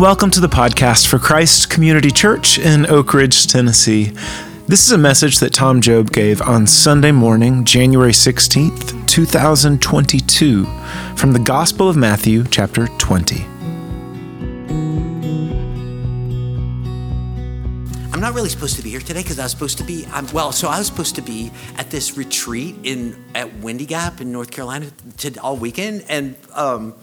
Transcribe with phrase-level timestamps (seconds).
[0.00, 4.14] welcome to the podcast for Christ Community Church in Oak Ridge, Tennessee.
[4.66, 10.64] This is a message that Tom Job gave on Sunday morning, January 16th, 2022,
[11.16, 13.44] from the Gospel of Matthew, chapter 20.
[18.10, 20.26] I'm not really supposed to be here today because I was supposed to be, I'm,
[20.32, 24.32] well, so I was supposed to be at this retreat in at Windy Gap in
[24.32, 24.86] North Carolina
[25.18, 26.94] to, all weekend, and um,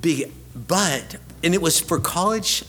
[0.00, 2.64] be, but and it was for college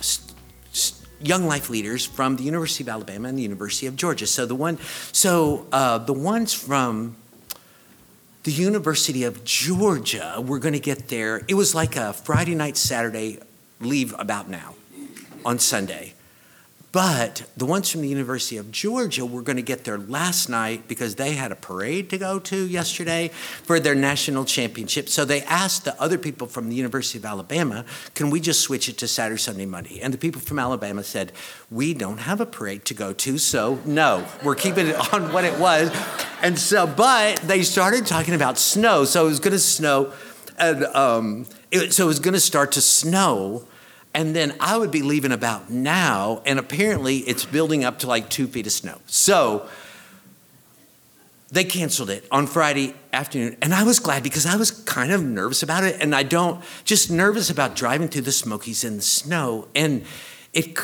[1.21, 4.27] young life leaders from the University of Alabama and the University of Georgia.
[4.27, 4.77] So the one,
[5.13, 7.15] so uh, the ones from
[8.43, 11.41] the University of Georgia were going to get there.
[11.47, 13.39] It was like a Friday night, Saturday,
[13.79, 14.75] leave about now
[15.45, 16.13] on Sunday.
[16.95, 20.87] But the ones from the University of Georgia were going to get there last night
[20.87, 23.27] because they had a parade to go to yesterday
[23.63, 25.09] for their national championship.
[25.09, 28.87] So they asked the other people from the University of Alabama, can we just switch
[28.87, 29.99] it to Saturday, Sunday, Monday?
[29.99, 31.33] And the people from Alabama said,
[31.69, 35.43] we don't have a parade to go to, so no, we're keeping it on what
[35.43, 35.91] it was.
[36.41, 39.03] And so, but they started talking about snow.
[39.03, 40.13] So it was going to snow.
[40.57, 43.67] And um, it, so it was going to start to snow
[44.15, 48.29] and then I would be leaving about now, and apparently it's building up to like
[48.29, 48.99] two feet of snow.
[49.07, 49.67] So
[51.51, 55.21] they canceled it on Friday afternoon, and I was glad because I was kind of
[55.21, 59.01] nervous about it, and I don't just nervous about driving through the Smokies in the
[59.01, 60.05] snow, and
[60.53, 60.77] it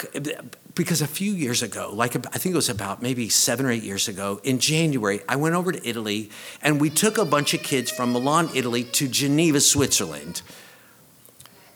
[0.75, 3.83] because a few years ago, like I think it was about maybe seven or eight
[3.83, 6.29] years ago, in January, I went over to Italy,
[6.61, 10.41] and we took a bunch of kids from Milan, Italy, to Geneva, Switzerland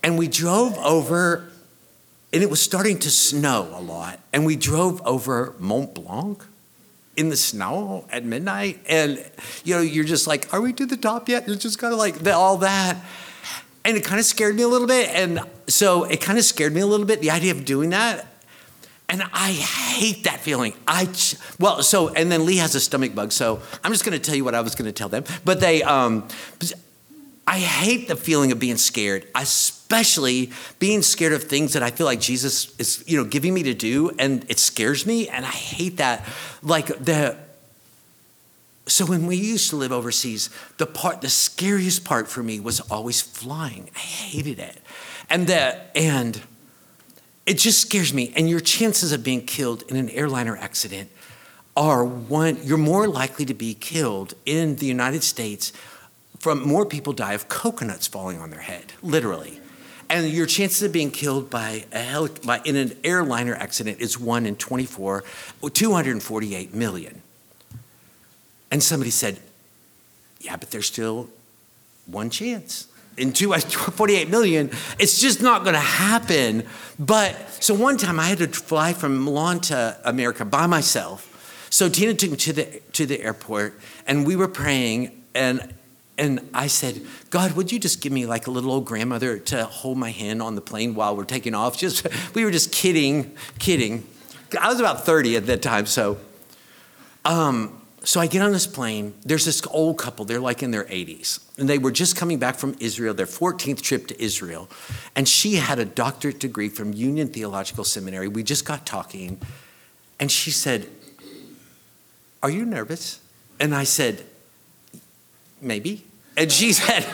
[0.05, 1.49] and we drove over,
[2.31, 4.19] and it was starting to snow a lot.
[4.31, 6.43] And we drove over Mont Blanc
[7.17, 8.79] in the snow at midnight.
[8.87, 9.25] And,
[9.63, 11.47] you know, you're just like, are we to the top yet?
[11.47, 12.97] It's just kind of like all that.
[13.83, 15.09] And it kind of scared me a little bit.
[15.09, 18.27] And so it kind of scared me a little bit, the idea of doing that.
[19.09, 20.73] And I hate that feeling.
[20.87, 21.09] I
[21.59, 24.35] well, so and then Lee has a stomach bug, so I'm just going to tell
[24.35, 25.23] you what I was going to tell them.
[25.43, 26.27] But they, um,
[27.47, 29.27] I hate the feeling of being scared,
[29.85, 33.61] especially being scared of things that I feel like Jesus is, you know, giving me
[33.63, 36.27] to do, and it scares me, and I hate that.
[36.63, 37.37] Like the
[38.87, 42.79] so when we used to live overseas, the part, the scariest part for me was
[42.81, 43.89] always flying.
[43.95, 44.81] I hated it,
[45.29, 46.41] and the and
[47.45, 48.33] it just scares me.
[48.35, 51.11] And your chances of being killed in an airliner accident
[51.77, 52.57] are one.
[52.63, 55.71] You're more likely to be killed in the United States
[56.39, 59.59] from more people die of coconuts falling on their head, literally.
[60.09, 64.19] And your chances of being killed by a heli- by, in an airliner accident is
[64.19, 65.23] one in 24,
[65.73, 67.21] 248 million.
[68.71, 69.39] And somebody said,
[70.39, 71.29] yeah, but there's still
[72.05, 72.87] one chance.
[73.17, 76.65] In 248 million, it's just not going to happen.
[76.99, 81.31] But so one time I had to fly from Milan to America by myself.
[81.69, 85.73] So Tina took me to the to the airport, and we were praying, and
[86.17, 89.65] and I said, God, would you just give me like a little old grandmother to
[89.65, 91.77] hold my hand on the plane while we're taking off?
[91.77, 94.07] Just we were just kidding, kidding.
[94.59, 96.17] I was about 30 at that time, so
[97.25, 99.15] um, so I get on this plane.
[99.23, 101.39] There's this old couple, they're like in their 80s.
[101.57, 104.69] And they were just coming back from Israel, their 14th trip to Israel.
[105.15, 108.27] And she had a doctorate degree from Union Theological Seminary.
[108.27, 109.41] We just got talking.
[110.19, 110.87] And she said,
[112.43, 113.19] Are you nervous?
[113.59, 114.23] And I said,
[115.65, 116.05] maybe.
[116.37, 117.05] And she said,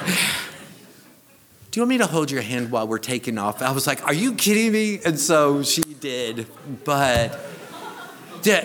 [1.71, 3.61] Do you want me to hold your hand while we're taking off?
[3.61, 4.99] I was like, Are you kidding me?
[5.05, 6.47] And so she did.
[6.83, 7.39] But,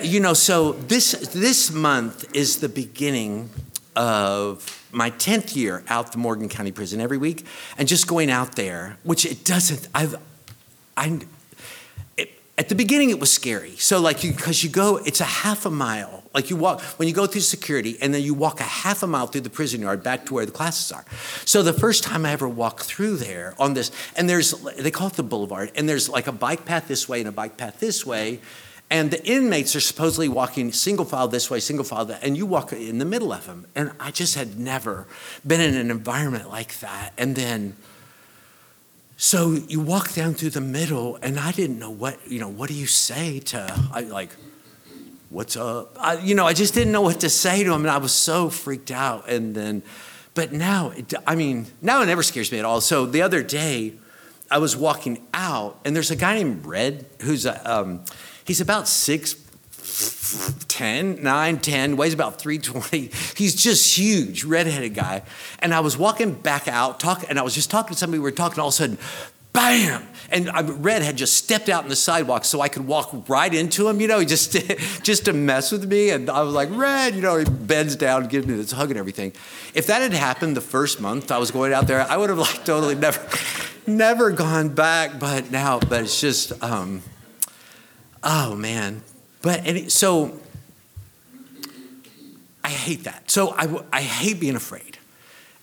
[0.03, 3.51] you know, so this, this month is the beginning
[3.95, 7.47] of my 10th year out the Morgan County Prison every week
[7.79, 10.17] and just going out there, which it doesn't, I've,
[10.97, 11.21] I,
[12.58, 13.76] at the beginning it was scary.
[13.76, 17.08] So like, because you, you go, it's a half a mile like you walk, when
[17.08, 19.81] you go through security and then you walk a half a mile through the prison
[19.81, 21.06] yard back to where the classes are.
[21.47, 25.06] So the first time I ever walked through there on this, and there's, they call
[25.06, 27.81] it the boulevard, and there's like a bike path this way and a bike path
[27.81, 28.41] this way.
[28.91, 32.44] And the inmates are supposedly walking single file this way, single file that, and you
[32.44, 33.67] walk in the middle of them.
[33.75, 35.06] And I just had never
[35.44, 37.14] been in an environment like that.
[37.17, 37.76] And then,
[39.17, 42.69] so you walk down through the middle, and I didn't know what, you know, what
[42.69, 44.31] do you say to, I like,
[45.31, 45.97] what's up?
[45.99, 48.13] I, you know, I just didn't know what to say to him, and I was
[48.13, 49.29] so freaked out.
[49.29, 49.83] And then,
[50.35, 52.81] but now, it, I mean, now it never scares me at all.
[52.83, 53.95] So the other day,
[54.51, 58.05] I was walking out, and there's a guy named Red who's a, um,
[58.45, 59.35] he's about six
[60.69, 63.11] 10, 9, 10, weighs about 320.
[63.37, 65.23] He's just huge, redheaded guy.
[65.61, 68.25] And I was walking back out, talk, and I was just talking to somebody, we
[68.25, 68.99] were talking, all of a sudden,
[69.56, 70.06] bam.
[70.31, 70.50] And
[70.85, 74.00] Red had just stepped out on the sidewalk so I could walk right into him,
[74.00, 74.53] you know, just,
[75.03, 76.11] just to mess with me.
[76.11, 78.99] And I was like, Red, you know, he bends down, gives me this hug and
[78.99, 79.32] everything.
[79.75, 82.39] If that had happened the first month I was going out there, I would have
[82.39, 83.27] like totally never,
[83.87, 85.19] never gone back.
[85.19, 87.03] But now, but it's just, um,
[88.23, 89.03] oh man.
[89.43, 90.38] But it, so
[92.65, 93.31] I hate that.
[93.31, 94.99] So I, I hate being afraid.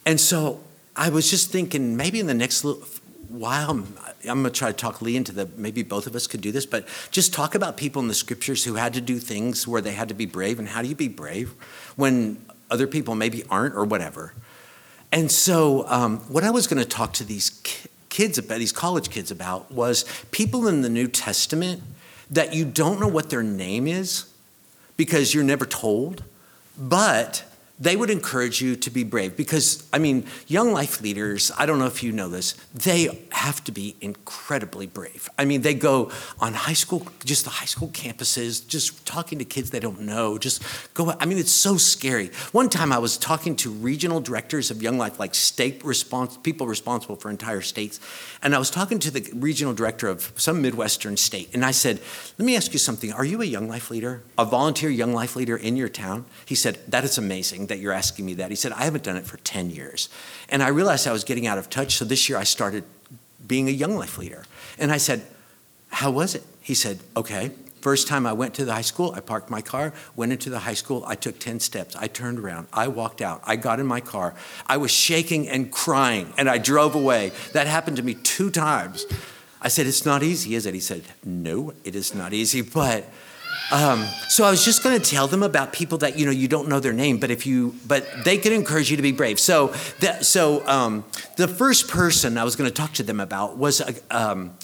[0.06, 0.62] And so
[0.96, 2.88] I was just thinking maybe in the next little
[3.28, 3.98] while, I'm,
[4.30, 6.52] I'm going to try to talk Lee into the, maybe both of us could do
[6.52, 9.82] this, but just talk about people in the scriptures who had to do things where
[9.82, 11.52] they had to be brave and how do you be brave
[11.96, 14.34] when other people maybe aren't or whatever.
[15.12, 17.50] And so um, what I was going to talk to these
[18.10, 21.82] kids about, these college kids about was people in the New Testament
[22.34, 24.26] that you don't know what their name is
[24.98, 26.24] because you're never told
[26.78, 27.44] but
[27.84, 31.80] they would encourage you to be brave because, I mean, young life leaders, I don't
[31.80, 35.30] know if you know this, they have to be incredibly brave.
[35.38, 36.10] I mean, they go
[36.40, 40.38] on high school, just the high school campuses, just talking to kids they don't know,
[40.38, 40.64] just
[40.94, 42.28] go, I mean, it's so scary.
[42.54, 46.68] One time I was talking to regional directors of Young Life, like state response, people
[46.68, 48.00] responsible for entire states,
[48.42, 52.00] and I was talking to the regional director of some Midwestern state, and I said,
[52.38, 53.12] let me ask you something.
[53.12, 56.24] Are you a Young Life leader, a volunteer Young Life leader in your town?
[56.46, 58.52] He said, that is amazing that you're asking me that.
[58.52, 60.10] He said, I haven't done it for 10 years.
[60.48, 61.96] And I realized I was getting out of touch.
[61.96, 62.84] So this year I started
[63.48, 64.46] being a Young Life leader.
[64.78, 65.26] And I said,
[65.90, 66.44] How was it?
[66.62, 67.52] He said, Okay.
[67.82, 70.60] First time I went to the high school, I parked my car, went into the
[70.60, 73.86] high school, I took 10 steps, I turned around, I walked out, I got in
[73.86, 74.36] my car,
[74.68, 77.34] I was shaking and crying, and I drove away.
[77.52, 79.06] That happened to me two times.
[79.62, 80.74] I said, It's not easy, is it?
[80.74, 83.04] He said, No, it is not easy, but
[83.72, 86.48] um, so I was just going to tell them about people that you know you
[86.48, 89.40] don't know their name, but if you but they could encourage you to be brave.
[89.40, 91.06] So that so um,
[91.38, 94.56] the first person I was going to talk to them about was uh, um,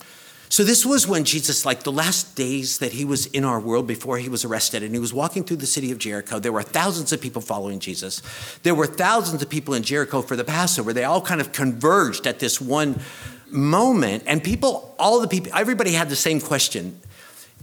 [0.52, 3.86] so this was when Jesus, like the last days that he was in our world
[3.86, 6.40] before he was arrested, and he was walking through the city of Jericho.
[6.40, 8.24] There were thousands of people following Jesus.
[8.64, 10.92] There were thousands of people in Jericho for the Passover.
[10.92, 13.00] They all kind of converged at this one
[13.52, 17.00] moment, and people, all the people, everybody had the same question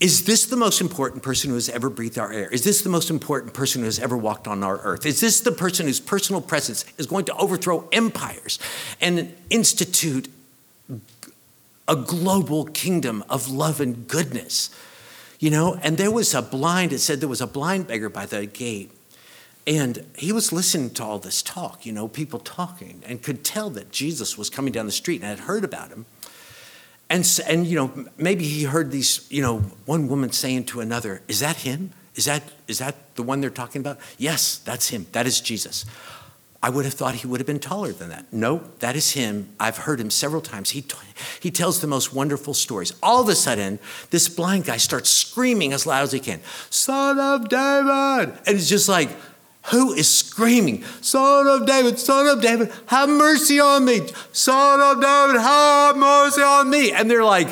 [0.00, 2.48] is this the most important person who has ever breathed our air?
[2.50, 5.06] Is this the most important person who has ever walked on our earth?
[5.06, 8.58] Is this the person whose personal presence is going to overthrow empires
[9.00, 10.28] and institute
[11.88, 14.68] a global kingdom of love and goodness?
[15.38, 18.26] You know, and there was a blind, it said there was a blind beggar by
[18.26, 18.90] the gate.
[19.66, 23.70] And he was listening to all this talk, you know, people talking, and could tell
[23.70, 26.06] that Jesus was coming down the street and had heard about him.
[27.08, 31.22] And, and, you know, maybe he heard these, you know, one woman saying to another,
[31.28, 31.92] Is that him?
[32.16, 33.98] Is that, is that the one they're talking about?
[34.18, 35.06] Yes, that's him.
[35.12, 35.84] That is Jesus.
[36.62, 38.32] I would have thought he would have been taller than that.
[38.32, 39.50] No, that is him.
[39.60, 40.70] I've heard him several times.
[40.70, 40.84] He,
[41.38, 42.92] he tells the most wonderful stories.
[43.02, 43.78] All of a sudden,
[44.10, 48.38] this blind guy starts screaming as loud as he can, Son of David!
[48.46, 49.10] And it's just like,
[49.70, 54.00] who is screaming, Son of David, Son of David, have mercy on me.
[54.32, 56.92] Son of David, have mercy on me.
[56.92, 57.48] And they're like,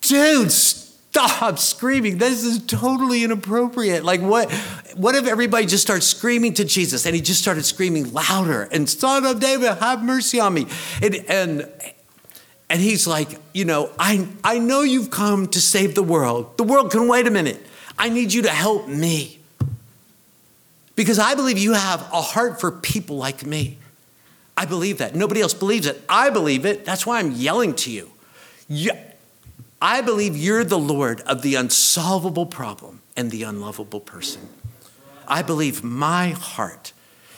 [0.00, 2.18] dude, stop screaming.
[2.18, 4.04] This is totally inappropriate.
[4.04, 4.52] Like, what,
[4.94, 7.06] what if everybody just starts screaming to Jesus?
[7.06, 10.66] And he just started screaming louder, and Son of David, have mercy on me.
[11.02, 11.72] And, and,
[12.70, 16.56] and he's like, you know, I, I know you've come to save the world.
[16.56, 17.64] The world can wait a minute.
[17.98, 19.37] I need you to help me.
[20.98, 23.78] Because I believe you have a heart for people like me.
[24.56, 25.14] I believe that.
[25.14, 26.02] Nobody else believes it.
[26.08, 26.84] I believe it.
[26.84, 27.90] That's why I'm yelling to
[28.68, 28.90] you.
[29.80, 34.48] I believe you're the Lord of the unsolvable problem and the unlovable person.
[35.28, 36.92] I believe my heart,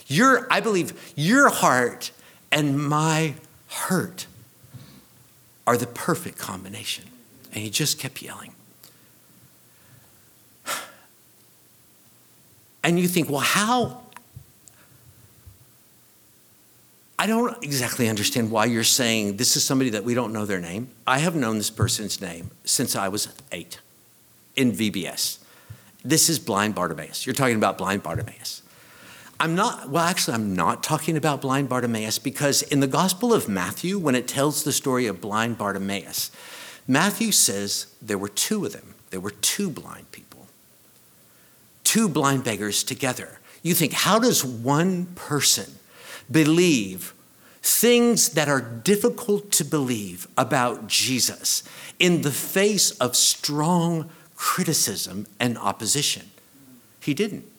[0.06, 2.12] your, I believe your heart
[2.50, 3.34] and my
[3.68, 4.26] hurt
[5.66, 7.04] are the perfect combination.
[7.52, 8.54] And he just kept yelling.
[12.82, 14.02] And you think, well, how?
[17.18, 20.60] I don't exactly understand why you're saying this is somebody that we don't know their
[20.60, 20.88] name.
[21.06, 23.78] I have known this person's name since I was eight
[24.56, 25.38] in VBS.
[26.02, 27.26] This is blind Bartimaeus.
[27.26, 28.62] You're talking about blind Bartimaeus.
[29.38, 33.48] I'm not, well, actually, I'm not talking about blind Bartimaeus because in the Gospel of
[33.48, 36.30] Matthew, when it tells the story of blind Bartimaeus,
[36.86, 38.94] Matthew says there were two of them.
[39.10, 40.29] There were two blind people
[41.90, 43.40] two blind beggars together.
[43.64, 45.74] You think, how does one person
[46.30, 47.12] believe
[47.62, 51.64] things that are difficult to believe about Jesus
[51.98, 56.30] in the face of strong criticism and opposition?
[57.00, 57.50] He didn't.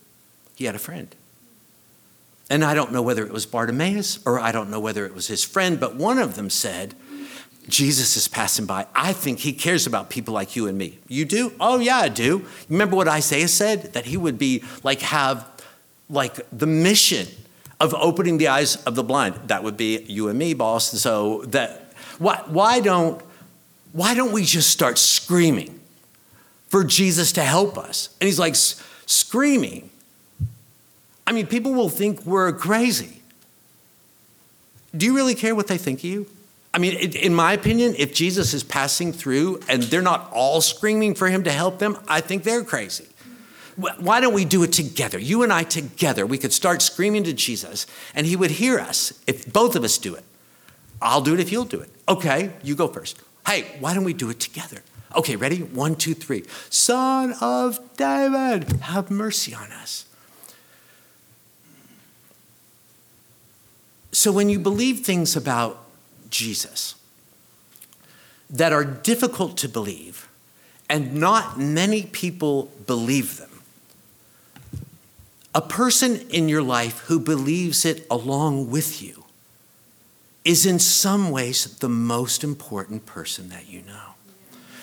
[0.56, 1.14] He had a friend.
[2.50, 5.28] And I don't know whether it was Bartimaeus or I don't know whether it was
[5.28, 6.96] his friend, but one of them said,
[7.68, 8.88] Jesus is passing by.
[8.96, 11.00] I think he cares about people like you and me.
[11.08, 11.54] You do?
[11.60, 12.46] Oh, yeah, I do.
[12.70, 13.94] Remember what Isaiah said?
[13.94, 15.48] That he would be like, have
[16.10, 17.28] like the mission
[17.80, 19.36] of opening the eyes of the blind.
[19.48, 20.92] That would be you and me, boss.
[21.00, 23.22] So that, why, why don't,
[23.92, 25.80] why don't we just start screaming
[26.68, 28.10] for Jesus to help us?
[28.20, 29.90] And he's like, screaming.
[31.28, 33.22] I mean, people will think we're crazy.
[34.96, 36.28] Do you really care what they think of you?
[36.74, 41.16] I mean, in my opinion, if Jesus is passing through and they're not all screaming
[41.16, 43.08] for him to help them, I think they're crazy.
[43.76, 45.18] Why don't we do it together?
[45.18, 46.26] You and I together.
[46.26, 49.98] We could start screaming to Jesus and he would hear us if both of us
[49.98, 50.24] do it.
[51.02, 51.90] I'll do it if you'll do it.
[52.08, 53.20] Okay, you go first.
[53.46, 54.84] Hey, why don't we do it together?
[55.16, 55.60] Okay, ready?
[55.60, 56.44] One, two, three.
[56.70, 60.06] Son of David, have mercy on us.
[64.12, 65.84] So when you believe things about
[66.32, 66.96] Jesus
[68.50, 70.28] that are difficult to believe,
[70.90, 73.62] and not many people believe them.
[75.56, 79.26] A person in your life who believes it along with you
[80.44, 84.16] is in some ways the most important person that you know.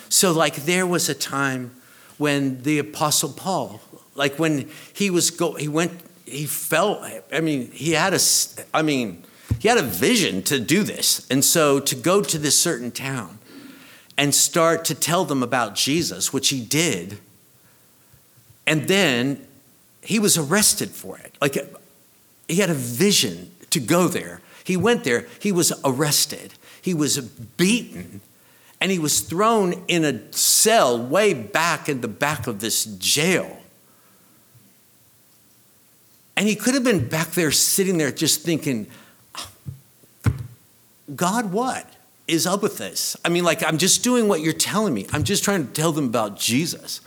[0.07, 1.71] So, like, there was a time
[2.17, 3.81] when the Apostle Paul,
[4.15, 5.91] like when he was go, he went,
[6.25, 7.03] he felt.
[7.31, 8.19] I mean, he had a,
[8.73, 9.23] I mean,
[9.57, 11.25] he had a vision to do this.
[11.29, 13.39] And so to go to this certain town
[14.17, 17.19] and start to tell them about Jesus, which he did,
[18.67, 19.45] and then
[20.01, 21.35] he was arrested for it.
[21.41, 21.57] Like
[22.47, 24.41] he had a vision to go there.
[24.63, 28.21] He went there, he was arrested, he was beaten,
[28.79, 33.59] and he was thrown in a cell way back in the back of this jail.
[36.37, 38.87] And he could have been back there sitting there just thinking,
[41.15, 41.85] God, what
[42.27, 43.17] is up with this?
[43.25, 45.07] I mean, like, I'm just doing what you're telling me.
[45.11, 47.01] I'm just trying to tell them about Jesus.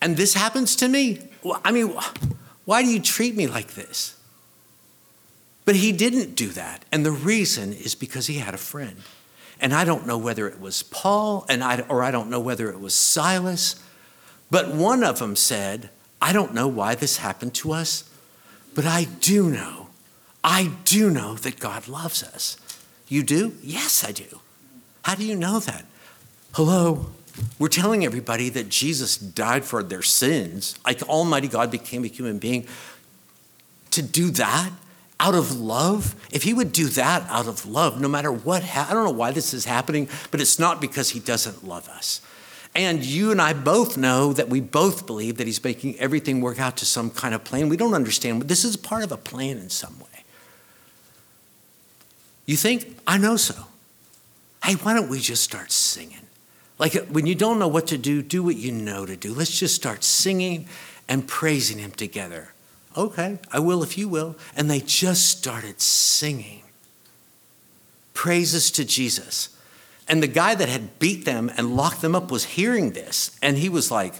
[0.00, 1.28] And this happens to me.
[1.64, 1.94] I mean,
[2.64, 4.18] why do you treat me like this?
[5.64, 6.84] But he didn't do that.
[6.90, 8.96] And the reason is because he had a friend.
[9.60, 12.70] And I don't know whether it was Paul and I, or I don't know whether
[12.70, 13.82] it was Silas,
[14.50, 15.90] but one of them said,
[16.22, 18.08] I don't know why this happened to us,
[18.74, 19.88] but I do know,
[20.42, 22.56] I do know that God loves us.
[23.08, 23.54] You do?
[23.62, 24.40] Yes, I do.
[25.02, 25.84] How do you know that?
[26.52, 27.06] Hello?
[27.58, 32.38] We're telling everybody that Jesus died for their sins, like Almighty God became a human
[32.38, 32.66] being.
[33.92, 34.70] To do that
[35.20, 38.88] out of love, if He would do that out of love, no matter what, ha-
[38.90, 42.20] I don't know why this is happening, but it's not because He doesn't love us.
[42.74, 46.60] And you and I both know that we both believe that He's making everything work
[46.60, 47.68] out to some kind of plan.
[47.68, 50.07] We don't understand, but this is part of a plan in some way.
[52.48, 52.96] You think?
[53.06, 53.54] I know so.
[54.64, 56.26] Hey, why don't we just start singing?
[56.78, 59.34] Like uh, when you don't know what to do, do what you know to do.
[59.34, 60.66] Let's just start singing
[61.10, 62.54] and praising Him together.
[62.96, 64.34] Okay, I will if you will.
[64.56, 66.62] And they just started singing
[68.14, 69.50] praises to Jesus.
[70.08, 73.38] And the guy that had beat them and locked them up was hearing this.
[73.42, 74.14] And he was like,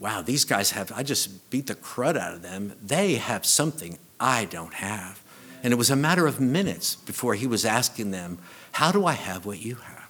[0.00, 2.72] wow, these guys have, I just beat the crud out of them.
[2.84, 5.22] They have something I don't have.
[5.66, 8.38] And it was a matter of minutes before he was asking them,
[8.70, 10.08] How do I have what you have?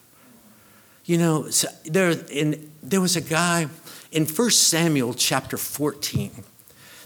[1.06, 3.68] You know, so there, in, there was a guy
[4.12, 6.30] in 1 Samuel chapter 14.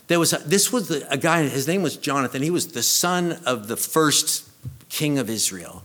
[0.09, 2.43] There was a, this was the, a guy, his name was Jonathan.
[2.43, 4.49] He was the son of the first
[4.89, 5.85] king of Israel.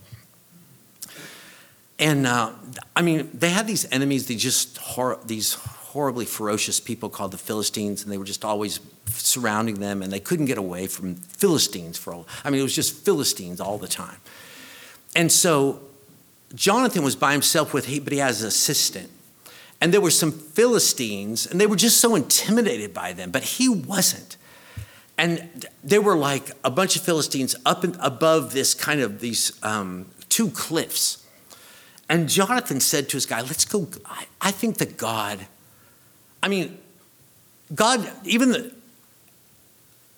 [1.99, 2.51] And uh,
[2.95, 5.55] I mean, they had these enemies, they just hor- these
[5.95, 10.19] horribly ferocious people called the Philistines, and they were just always surrounding them, and they
[10.19, 12.27] couldn't get away from Philistines for all.
[12.43, 14.17] I mean, it was just Philistines all the time.
[15.15, 15.79] And so
[16.53, 19.09] Jonathan was by himself with, but he has an assistant.
[19.79, 23.69] And there were some Philistines, and they were just so intimidated by them, but he
[23.69, 24.35] wasn't.
[25.17, 29.57] And there were like a bunch of Philistines up and above this kind of these
[29.63, 31.25] um, two cliffs.
[32.09, 33.87] And Jonathan said to his guy, Let's go.
[34.05, 35.47] I, I think that God
[36.45, 36.77] I mean,
[37.73, 38.71] God, even the,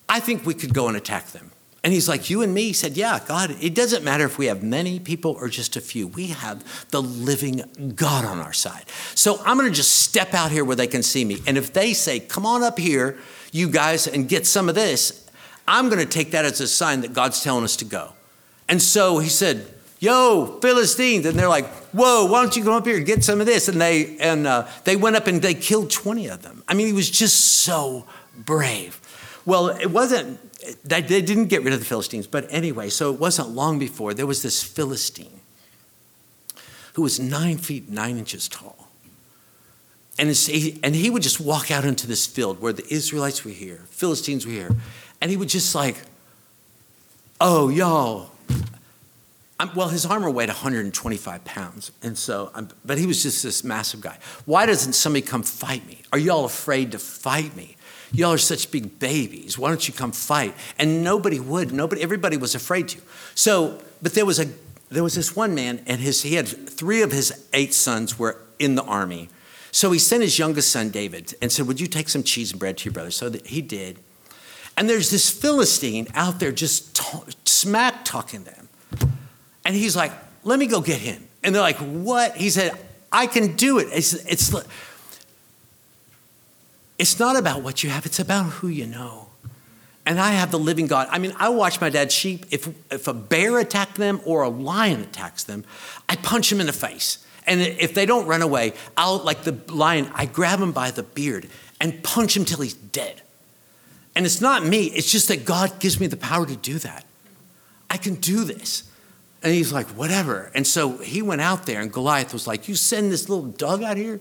[0.10, 1.52] I think we could go and attack them.
[1.86, 2.64] And he's like, You and me?
[2.64, 5.82] He said, Yeah, God, it doesn't matter if we have many people or just a
[5.82, 6.06] few.
[6.06, 8.84] We have the living God on our side.
[9.16, 11.38] So I'm going to just step out here where they can see me.
[11.48, 13.18] And if they say, Come on up here,
[13.54, 15.30] you guys, and get some of this,
[15.66, 18.12] I'm going to take that as a sign that God's telling us to go.
[18.68, 19.66] And so he said,
[20.00, 21.26] yo, Philistines.
[21.26, 23.68] And they're like, whoa, why don't you come up here and get some of this?
[23.68, 26.64] And they, and, uh, they went up and they killed 20 of them.
[26.68, 29.00] I mean, he was just so brave.
[29.46, 30.40] Well, it wasn't,
[30.84, 34.28] they didn't get rid of the Philistines, but anyway, so it wasn't long before there
[34.28, 35.40] was this Philistine
[36.94, 38.88] who was nine feet nine inches tall.
[40.20, 43.52] And, he, and he would just walk out into this field where the Israelites were
[43.52, 44.76] here, Philistines were here,
[45.22, 46.02] and he would just like,
[47.40, 48.32] oh, y'all.
[49.60, 53.64] I'm, well, his armor weighed 125 pounds, and so, I'm, but he was just this
[53.64, 54.20] massive guy.
[54.46, 56.04] Why doesn't somebody come fight me?
[56.14, 57.76] Are y'all afraid to fight me?
[58.12, 59.58] Y'all are such big babies.
[59.58, 60.56] Why don't you come fight?
[60.78, 61.74] And nobody would.
[61.74, 62.02] Nobody.
[62.02, 63.02] Everybody was afraid to.
[63.36, 64.48] So, but there was a
[64.90, 68.38] there was this one man, and his he had three of his eight sons were
[68.60, 69.30] in the army.
[69.72, 72.60] So he sent his youngest son David and said, "Would you take some cheese and
[72.60, 74.00] bread to your brother?" So he did.
[74.78, 77.02] And there's this Philistine out there just
[77.48, 78.67] smack talking them,
[79.68, 80.12] and he's like,
[80.44, 82.72] "Let me go get him." And they're like, "What?" He said,
[83.12, 84.52] "I can do it." It's it's
[86.98, 89.28] it's not about what you have, it's about who you know.
[90.06, 91.08] And I have the living God.
[91.12, 92.46] I mean, I watch my dad's sheep.
[92.50, 95.66] If, if a bear attacked them or a lion attacks them,
[96.08, 97.26] I punch him in the face.
[97.46, 101.04] And if they don't run away, I'll, like the lion, I grab him by the
[101.04, 103.22] beard and punch him till he's dead.
[104.16, 107.06] And it's not me, it's just that God gives me the power to do that.
[107.90, 108.90] I can do this.
[109.44, 110.52] And he's like, whatever.
[110.56, 113.84] And so he went out there, and Goliath was like, You send this little dog
[113.84, 114.20] out here?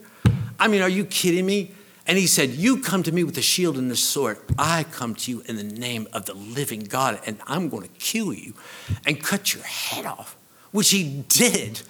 [0.59, 1.73] I mean, are you kidding me?
[2.07, 4.39] And he said, You come to me with a shield and a sword.
[4.59, 7.95] I come to you in the name of the living God, and I'm going to
[7.99, 8.55] kill you
[9.07, 10.37] and cut your head off,
[10.71, 11.83] which he did.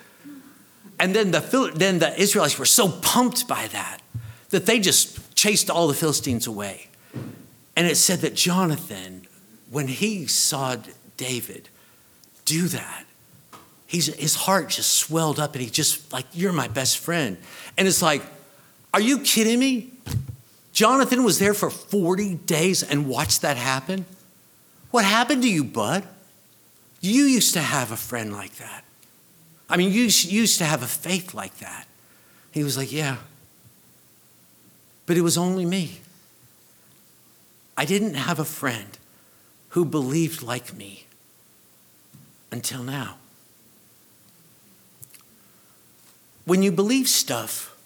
[0.98, 4.00] And then the, then the Israelites were so pumped by that
[4.50, 6.88] that they just chased all the Philistines away.
[7.76, 9.26] And it said that Jonathan,
[9.70, 10.76] when he saw
[11.16, 11.68] David
[12.46, 13.04] do that,
[13.86, 17.36] he's, his heart just swelled up and he just, like, You're my best friend.
[17.76, 18.22] And it's like,
[18.92, 19.92] Are you kidding me?
[20.72, 24.04] Jonathan was there for 40 days and watched that happen.
[24.90, 26.04] What happened to you, bud?
[27.00, 28.84] You used to have a friend like that.
[29.68, 31.86] I mean, you used to have a faith like that.
[32.52, 33.16] He was like, Yeah.
[35.06, 36.00] But it was only me.
[37.76, 38.98] I didn't have a friend
[39.70, 41.06] who believed like me
[42.50, 43.16] until now.
[46.46, 47.76] When you believe stuff,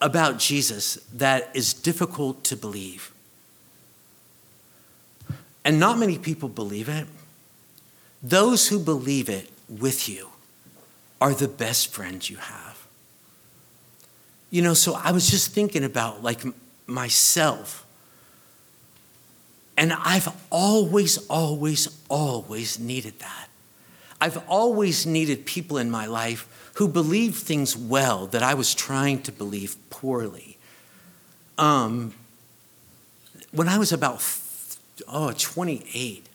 [0.00, 3.12] about Jesus that is difficult to believe.
[5.64, 7.06] And not many people believe it.
[8.22, 10.28] Those who believe it with you
[11.20, 12.78] are the best friends you have.
[14.50, 16.40] You know, so I was just thinking about like
[16.86, 17.86] myself.
[19.76, 23.48] And I've always, always, always needed that.
[24.20, 29.22] I've always needed people in my life who believed things well that I was trying
[29.22, 30.58] to believe poorly.
[31.58, 32.14] Um,
[33.52, 34.22] when I was about
[35.08, 36.26] oh, 28,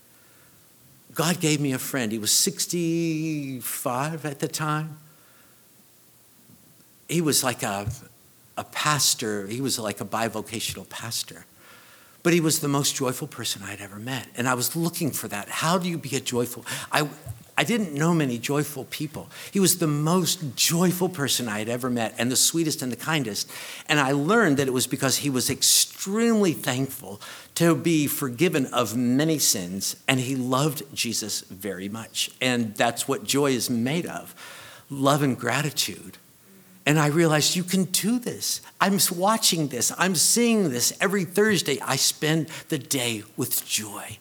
[1.14, 2.12] God gave me a friend.
[2.12, 4.98] He was 65 at the time.
[7.08, 7.88] He was like a,
[8.58, 11.46] a pastor, he was like a bivocational pastor.
[12.24, 14.28] But he was the most joyful person I'd ever met.
[14.36, 15.48] And I was looking for that.
[15.48, 16.66] How do you be a joyful?
[16.92, 17.08] I,
[17.58, 19.30] I didn't know many joyful people.
[19.52, 22.98] He was the most joyful person I had ever met and the sweetest and the
[22.98, 23.50] kindest.
[23.88, 27.22] And I learned that it was because he was extremely thankful
[27.56, 32.30] to be forgiven of many sins and he loved Jesus very much.
[32.42, 34.36] And that's what joy is made of
[34.90, 36.18] love and gratitude.
[36.86, 38.62] And I realized you can do this.
[38.80, 41.80] I'm watching this, I'm seeing this every Thursday.
[41.82, 44.18] I spend the day with joy.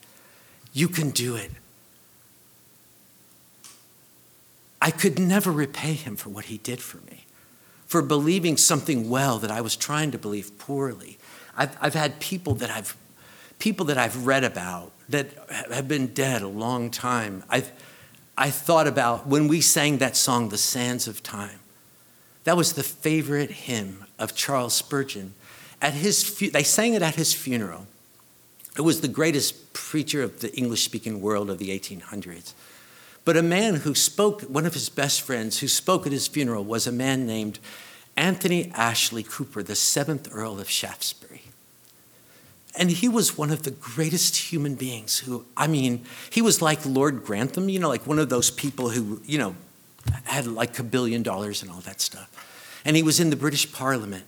[0.73, 1.51] You can do it.
[4.85, 7.25] I could never repay him for what he did for me,
[7.87, 11.17] for believing something well that I was trying to believe poorly.
[11.57, 12.95] I've, I've had people that I've
[13.59, 15.31] people that I've read about that
[15.73, 17.45] have been dead a long time.
[17.49, 17.73] I've
[18.37, 21.61] I thought about when we sang that song, The Sands of Time.
[22.43, 25.33] That was the favorite hymn of Charles Spurgeon.
[25.81, 27.87] At his, they sang it at his funeral.
[28.77, 32.53] It was the greatest preacher of the English speaking world of the 1800s.
[33.25, 36.65] But a man who spoke, one of his best friends who spoke at his funeral
[36.65, 37.59] was a man named
[38.17, 41.43] Anthony Ashley Cooper, the seventh Earl of Shaftesbury.
[42.77, 46.85] And he was one of the greatest human beings who, I mean, he was like
[46.85, 49.55] Lord Grantham, you know, like one of those people who, you know,
[50.25, 52.29] had like a billion dollars and all that stuff.
[52.85, 54.25] And he was in the British Parliament.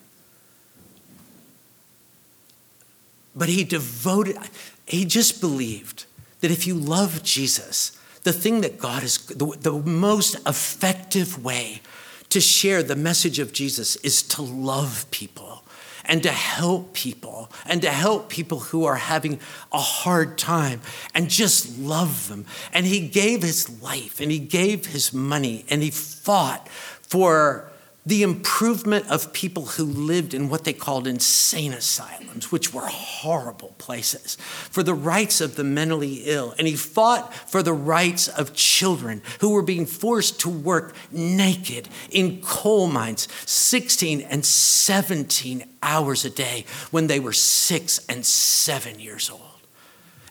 [3.34, 4.38] But he devoted,
[4.86, 6.06] he just believed
[6.40, 11.80] that if you love Jesus, the thing that God is, the, the most effective way
[12.28, 15.62] to share the message of Jesus is to love people
[16.04, 19.38] and to help people and to help people who are having
[19.72, 20.80] a hard time
[21.14, 22.46] and just love them.
[22.72, 27.70] And he gave his life and he gave his money and he fought for
[28.06, 33.74] the improvement of people who lived in what they called insane asylums, which were horrible
[33.78, 36.54] places, for the rights of the mentally ill.
[36.56, 41.88] And he fought for the rights of children who were being forced to work naked
[42.10, 49.00] in coal mines 16 and 17 hours a day when they were six and seven
[49.00, 49.40] years old.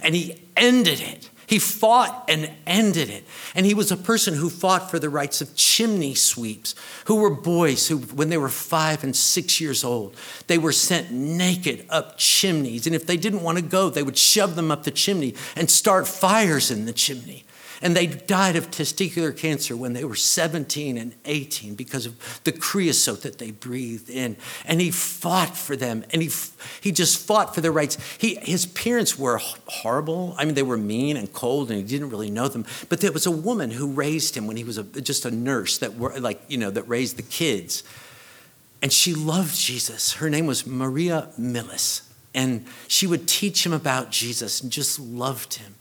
[0.01, 3.23] And he ended it he fought and ended it.
[3.53, 7.29] And he was a person who fought for the rights of chimney sweeps, who were
[7.29, 10.15] boys who, when they were five and six years old,
[10.47, 12.85] they were sent naked up chimneys.
[12.85, 15.69] And if they didn't want to go, they would shove them up the chimney and
[15.69, 17.44] start fires in the chimney.
[17.81, 22.51] And they died of testicular cancer when they were 17 and 18 because of the
[22.51, 24.37] creosote that they breathed in.
[24.65, 26.29] And he fought for them and he,
[26.81, 27.97] he just fought for their rights.
[28.17, 30.35] He, his parents were horrible.
[30.37, 32.65] I mean, they were mean and cold and he didn't really know them.
[32.89, 35.77] But there was a woman who raised him when he was a, just a nurse
[35.79, 37.83] that were like, you know, that raised the kids.
[38.81, 40.13] And she loved Jesus.
[40.13, 42.01] Her name was Maria Millis.
[42.33, 45.75] And she would teach him about Jesus and just loved him.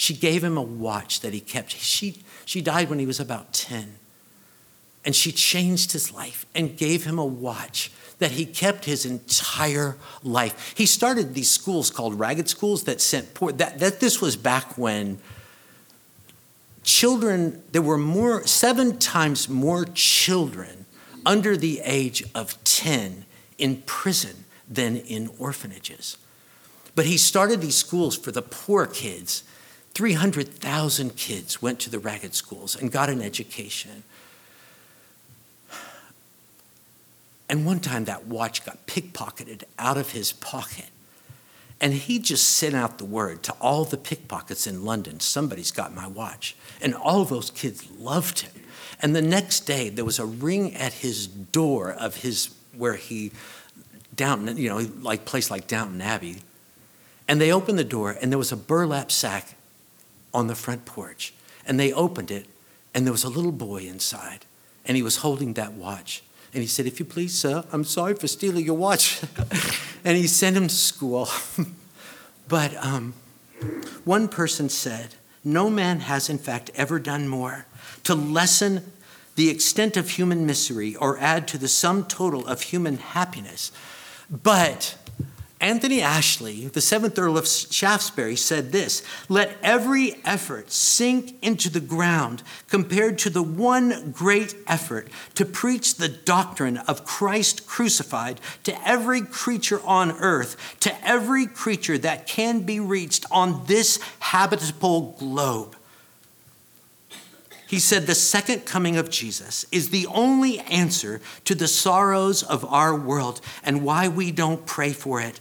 [0.00, 1.72] She gave him a watch that he kept.
[1.72, 3.96] She, she died when he was about 10.
[5.04, 9.98] And she changed his life and gave him a watch that he kept his entire
[10.22, 10.72] life.
[10.74, 14.78] He started these schools called ragged schools that sent poor, that, that this was back
[14.78, 15.18] when
[16.82, 20.86] children, there were more, seven times more children
[21.26, 23.26] under the age of 10
[23.58, 26.16] in prison than in orphanages.
[26.94, 29.42] But he started these schools for the poor kids
[29.94, 34.04] 300,000 kids went to the ragged schools and got an education.
[37.48, 40.86] And one time that watch got pickpocketed out of his pocket.
[41.80, 45.94] And he just sent out the word to all the pickpockets in London somebody's got
[45.94, 46.54] my watch.
[46.80, 48.52] And all of those kids loved him.
[49.02, 53.32] And the next day, there was a ring at his door of his, where he,
[54.14, 56.36] down, you know, like place like Downton Abbey.
[57.26, 59.56] And they opened the door, and there was a burlap sack
[60.32, 61.34] on the front porch.
[61.66, 62.46] And they opened it,
[62.94, 64.46] and there was a little boy inside,
[64.84, 66.22] and he was holding that watch.
[66.52, 69.22] And he said, If you please, sir, I'm sorry for stealing your watch.
[70.04, 71.28] and he sent him to school.
[72.48, 73.14] but um,
[74.04, 75.14] one person said,
[75.44, 77.66] No man has, in fact, ever done more
[78.04, 78.92] to lessen
[79.36, 83.70] the extent of human misery or add to the sum total of human happiness.
[84.28, 84.96] But
[85.60, 91.80] Anthony Ashley, the seventh Earl of Shaftesbury, said this Let every effort sink into the
[91.80, 98.88] ground compared to the one great effort to preach the doctrine of Christ crucified to
[98.88, 105.76] every creature on earth, to every creature that can be reached on this habitable globe.
[107.66, 112.64] He said the second coming of Jesus is the only answer to the sorrows of
[112.64, 115.38] our world and why we don't pray for it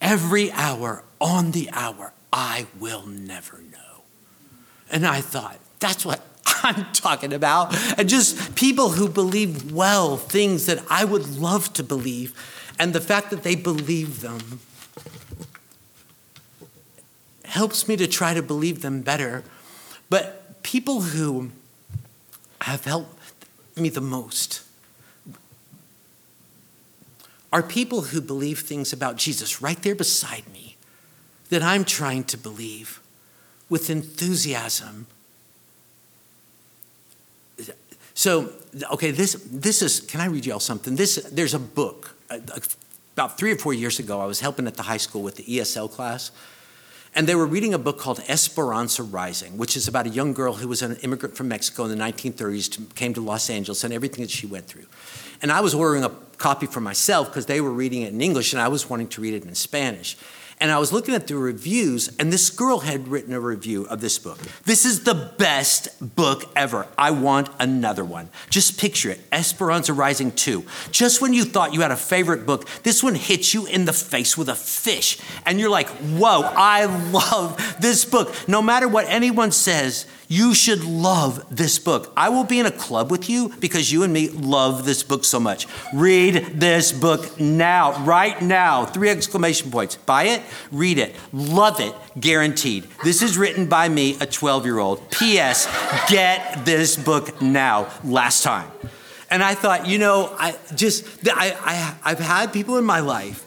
[0.00, 4.02] every hour, on the hour, I will never know.
[4.90, 6.22] And I thought, that's what
[6.62, 7.74] I'm talking about.
[7.98, 12.34] And just people who believe well things that I would love to believe,
[12.78, 14.60] and the fact that they believe them
[17.44, 19.42] helps me to try to believe them better.
[20.10, 21.50] But people who
[22.62, 23.18] have helped
[23.76, 24.65] me the most
[27.56, 30.76] are people who believe things about Jesus right there beside me
[31.48, 33.00] that I'm trying to believe
[33.70, 35.06] with enthusiasm.
[38.12, 38.52] So,
[38.92, 40.96] okay, this, this is, can I read you all something?
[40.96, 42.14] This, there's a book.
[42.28, 42.40] Uh,
[43.14, 45.44] about three or four years ago, I was helping at the high school with the
[45.44, 46.32] ESL class,
[47.14, 50.52] and they were reading a book called Esperanza Rising, which is about a young girl
[50.52, 53.94] who was an immigrant from Mexico in the 1930s, to, came to Los Angeles, and
[53.94, 54.84] everything that she went through.
[55.40, 58.52] And I was ordering a copy for myself because they were reading it in English
[58.52, 60.16] and I was wanting to read it in Spanish.
[60.58, 64.00] And I was looking at the reviews, and this girl had written a review of
[64.00, 64.38] this book.
[64.64, 66.86] This is the best book ever.
[66.96, 68.30] I want another one.
[68.48, 70.64] Just picture it Esperanza Rising 2.
[70.90, 73.92] Just when you thought you had a favorite book, this one hits you in the
[73.92, 75.18] face with a fish.
[75.44, 78.34] And you're like, whoa, I love this book.
[78.48, 82.12] No matter what anyone says, you should love this book.
[82.16, 85.24] I will be in a club with you because you and me love this book
[85.24, 85.66] so much.
[85.94, 88.84] Read this book now, right now.
[88.84, 89.96] Three exclamation points.
[89.96, 92.86] Buy it, read it, love it, guaranteed.
[93.04, 95.10] This is written by me, a 12 year old.
[95.10, 95.66] P.S.
[96.08, 97.88] Get this book now.
[98.04, 98.70] Last time.
[99.30, 103.44] And I thought, you know, I just, I, I, I've had people in my life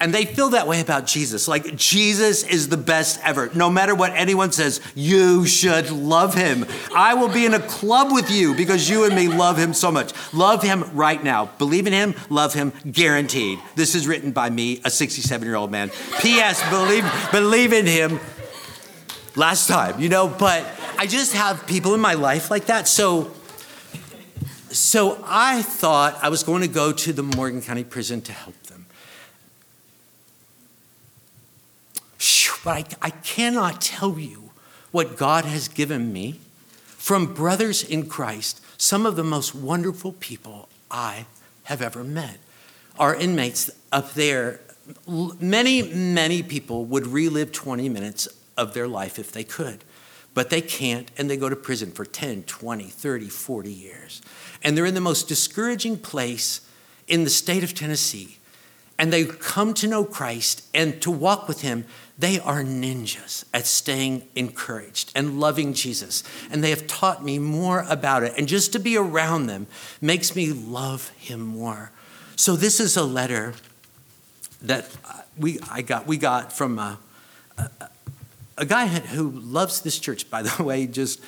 [0.00, 1.46] and they feel that way about Jesus.
[1.46, 3.50] Like Jesus is the best ever.
[3.54, 6.66] No matter what anyone says, you should love him.
[6.94, 9.92] I will be in a club with you because you and me love him so
[9.92, 10.12] much.
[10.32, 11.46] Love him right now.
[11.58, 13.58] Believe in him, love him, guaranteed.
[13.74, 15.90] This is written by me, a 67 year old man.
[16.20, 16.68] P.S.
[16.70, 18.18] Believe, believe in him.
[19.36, 20.66] Last time, you know, but
[20.98, 22.88] I just have people in my life like that.
[22.88, 23.32] So
[24.72, 28.54] so I thought I was going to go to the Morgan County Prison to help
[28.64, 28.86] them.
[32.64, 34.50] But I, I cannot tell you
[34.90, 36.40] what God has given me
[36.84, 41.26] from brothers in Christ, some of the most wonderful people I
[41.64, 42.38] have ever met.
[42.98, 44.60] Our inmates up there,
[45.08, 49.84] many, many people would relive 20 minutes of their life if they could,
[50.34, 54.20] but they can't, and they go to prison for 10, 20, 30, 40 years.
[54.62, 56.60] And they're in the most discouraging place
[57.08, 58.36] in the state of Tennessee.
[59.00, 61.86] And they come to know Christ and to walk with Him
[62.20, 66.22] they are ninjas at staying encouraged and loving Jesus.
[66.50, 68.34] And they have taught me more about it.
[68.36, 69.66] And just to be around them
[70.02, 71.92] makes me love him more.
[72.36, 73.54] So this is a letter
[74.60, 74.86] that
[75.38, 76.98] we, I got, we got from a,
[77.56, 77.70] a,
[78.58, 81.22] a guy who loves this church, by the way, just,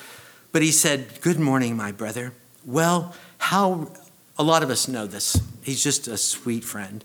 [0.51, 2.33] but he said, Good morning, my brother.
[2.63, 3.91] Well, how,
[4.37, 5.41] a lot of us know this.
[5.63, 7.03] He's just a sweet friend.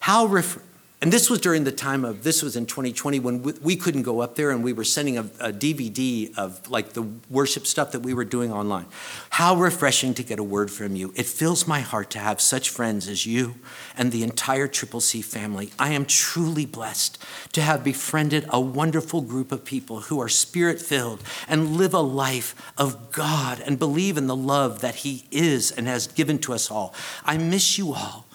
[0.00, 0.58] How, ref,
[1.02, 4.20] and this was during the time of, this was in 2020 when we couldn't go
[4.20, 8.00] up there and we were sending a, a, DVD of like the worship stuff that
[8.00, 8.84] we were doing online.
[9.30, 11.14] How refreshing to get a word from you.
[11.16, 13.54] It fills my heart to have such friends as you
[13.96, 15.70] and the entire Triple C family.
[15.78, 17.18] I am truly blessed
[17.52, 22.00] to have befriended a wonderful group of people who are spirit filled and live a
[22.00, 26.52] life of God and believe in the love that He is and has given to
[26.52, 26.94] us all.
[27.24, 28.26] I miss you all.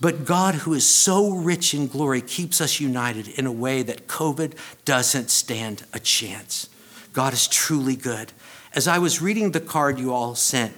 [0.00, 4.06] But God, who is so rich in glory, keeps us united in a way that
[4.06, 6.68] COVID doesn't stand a chance.
[7.12, 8.32] God is truly good.
[8.74, 10.74] As I was reading the card you all sent,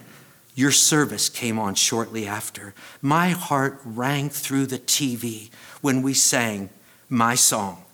[0.54, 2.74] your service came on shortly after.
[3.00, 6.70] My heart rang through the TV when we sang
[7.08, 7.84] my song,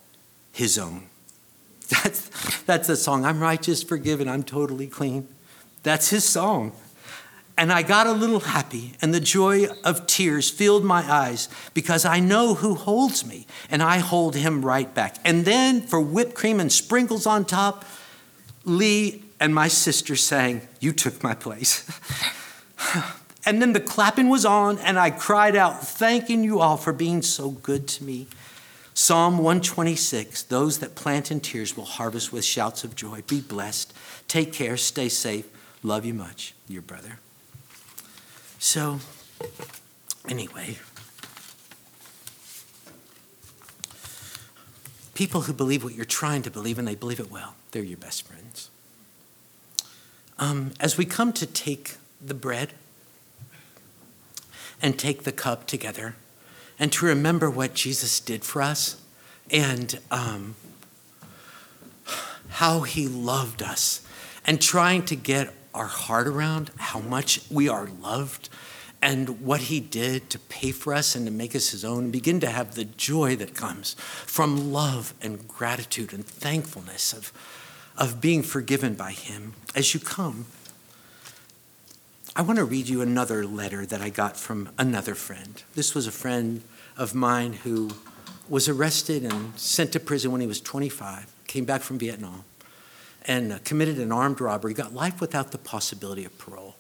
[0.53, 1.09] His Own.
[1.89, 2.31] That's,
[2.65, 3.25] that's the song.
[3.25, 5.27] I'm righteous, forgiven, I'm totally clean.
[5.83, 6.73] That's His song.
[7.59, 12.05] And I got a little happy, and the joy of tears filled my eyes because
[12.05, 15.17] I know who holds me, and I hold him right back.
[15.25, 17.85] And then, for whipped cream and sprinkles on top,
[18.65, 21.85] Lee and my sister sang, You took my place.
[23.45, 27.23] and then the clapping was on, and I cried out, thanking you all for being
[27.23, 28.29] so good to me.
[28.95, 33.23] Psalm 126 Those that plant in tears will harvest with shouts of joy.
[33.27, 33.93] Be blessed.
[34.29, 34.77] Take care.
[34.77, 35.49] Stay safe.
[35.83, 36.55] Love you much.
[36.69, 37.19] Your brother.
[38.59, 38.99] So,
[40.29, 40.79] anyway,
[45.15, 47.99] people who believe what you're trying to believe and they believe it well, they're your
[47.99, 48.71] best friends.
[50.39, 52.73] Um, as we come to take the bread
[54.83, 56.17] and take the cup together
[56.79, 59.01] and to remember what Jesus did for us
[59.51, 60.55] and um,
[62.51, 64.07] how he loved us
[64.47, 68.49] and trying to get our heart around how much we are loved
[69.01, 72.13] and what he did to pay for us and to make us his own, and
[72.13, 77.33] begin to have the joy that comes from love and gratitude and thankfulness of,
[77.97, 80.47] of being forgiven by him as you come.
[82.35, 85.63] I want to read you another letter that I got from another friend.
[85.77, 86.63] This was a friend
[86.97, 87.91] of mine who
[88.49, 92.45] was arrested and sent to prison when he was 25, came back from Vietnam
[93.29, 96.75] and uh, committed an armed robbery, got life without the possibility of parole,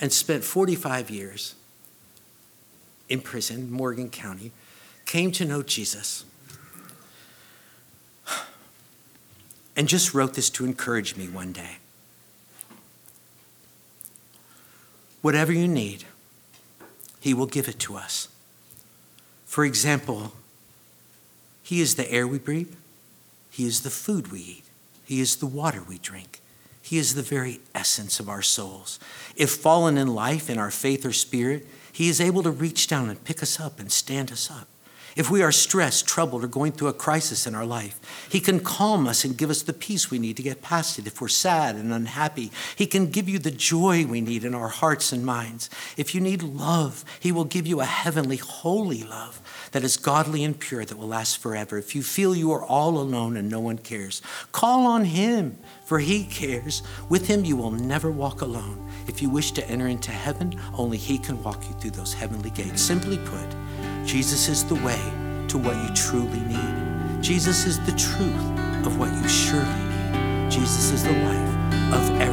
[0.00, 1.54] and spent 45 years
[3.10, 4.50] in prison, Morgan County,
[5.04, 6.24] came to know Jesus.
[9.76, 11.76] And just wrote this to encourage me one day.
[15.22, 16.04] Whatever you need,
[17.20, 18.28] He will give it to us.
[19.46, 20.32] For example,
[21.62, 22.74] He is the air we breathe,
[23.50, 24.64] He is the food we eat.
[25.12, 26.40] He is the water we drink.
[26.80, 28.98] He is the very essence of our souls.
[29.36, 33.10] If fallen in life, in our faith or spirit, He is able to reach down
[33.10, 34.68] and pick us up and stand us up.
[35.14, 38.60] If we are stressed, troubled, or going through a crisis in our life, He can
[38.60, 41.06] calm us and give us the peace we need to get past it.
[41.06, 44.68] If we're sad and unhappy, He can give you the joy we need in our
[44.68, 45.68] hearts and minds.
[45.96, 49.40] If you need love, He will give you a heavenly, holy love
[49.72, 51.78] that is godly and pure that will last forever.
[51.78, 54.22] If you feel you are all alone and no one cares,
[54.52, 56.82] call on Him, for He cares.
[57.08, 58.90] With Him, you will never walk alone.
[59.08, 62.50] If you wish to enter into heaven, only He can walk you through those heavenly
[62.50, 62.80] gates.
[62.82, 63.48] Simply put,
[64.04, 65.00] Jesus is the way
[65.48, 67.22] to what you truly need.
[67.22, 70.50] Jesus is the truth of what you surely need.
[70.50, 72.31] Jesus is the life of every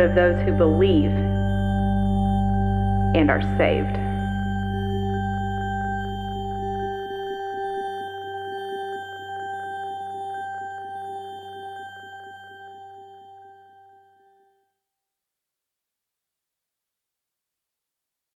[0.00, 1.14] but of those who believe
[3.14, 4.09] and are saved.